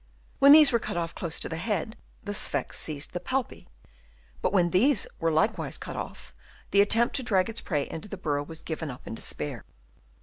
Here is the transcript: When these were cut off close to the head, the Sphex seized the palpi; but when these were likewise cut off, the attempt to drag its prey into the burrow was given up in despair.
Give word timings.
When 0.39 0.51
these 0.51 0.71
were 0.71 0.79
cut 0.79 0.97
off 0.97 1.13
close 1.13 1.39
to 1.41 1.47
the 1.47 1.57
head, 1.57 1.95
the 2.23 2.31
Sphex 2.31 2.73
seized 2.77 3.13
the 3.13 3.19
palpi; 3.19 3.67
but 4.41 4.51
when 4.51 4.71
these 4.71 5.05
were 5.19 5.29
likewise 5.31 5.77
cut 5.77 5.95
off, 5.95 6.33
the 6.71 6.81
attempt 6.81 7.15
to 7.17 7.21
drag 7.23 7.49
its 7.49 7.61
prey 7.61 7.87
into 7.87 8.09
the 8.09 8.17
burrow 8.17 8.41
was 8.41 8.63
given 8.63 8.89
up 8.89 9.05
in 9.05 9.13
despair. 9.13 9.63